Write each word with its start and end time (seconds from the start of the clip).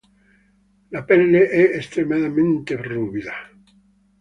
La 0.89 1.03
pelle 1.03 1.47
è 1.47 1.77
estremamente 1.77 2.75
ruvida. 2.75 3.35